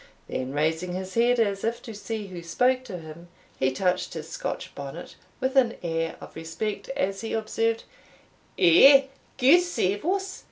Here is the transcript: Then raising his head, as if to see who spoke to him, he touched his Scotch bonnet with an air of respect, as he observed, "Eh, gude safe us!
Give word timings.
Then 0.27 0.51
raising 0.51 0.93
his 0.93 1.13
head, 1.13 1.39
as 1.39 1.63
if 1.63 1.79
to 1.83 1.93
see 1.93 2.25
who 2.25 2.41
spoke 2.41 2.83
to 2.85 2.97
him, 2.97 3.27
he 3.59 3.71
touched 3.71 4.15
his 4.15 4.27
Scotch 4.29 4.73
bonnet 4.73 5.15
with 5.39 5.55
an 5.55 5.75
air 5.83 6.15
of 6.19 6.35
respect, 6.35 6.89
as 6.97 7.21
he 7.21 7.33
observed, 7.33 7.83
"Eh, 8.57 9.03
gude 9.37 9.61
safe 9.61 10.03
us! 10.03 10.39